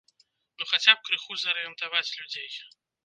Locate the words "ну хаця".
0.61-0.95